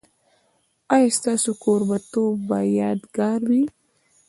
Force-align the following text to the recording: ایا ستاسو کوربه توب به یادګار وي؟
ایا 0.95 1.15
ستاسو 1.17 1.49
کوربه 1.63 1.97
توب 2.11 2.35
به 2.47 2.59
یادګار 2.79 3.39
وي؟ 3.49 3.63